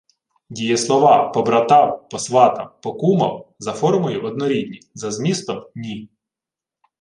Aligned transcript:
Дієслова 0.49 1.29
"побратав, 1.29 2.09
посватав, 2.09 2.81
покумав" 2.81 3.53
за 3.59 3.71
формою— 3.73 4.23
однорідні, 4.25 4.79
за 4.93 5.11
змістом— 5.11 5.63
ні. 5.75 6.09